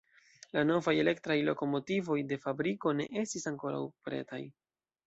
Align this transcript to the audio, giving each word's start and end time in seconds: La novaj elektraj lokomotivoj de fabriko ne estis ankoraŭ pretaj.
La 0.55 0.63
novaj 0.69 0.93
elektraj 1.01 1.37
lokomotivoj 1.51 2.17
de 2.33 2.41
fabriko 2.47 2.95
ne 3.03 3.09
estis 3.25 3.49
ankoraŭ 3.55 3.85
pretaj. 4.09 4.43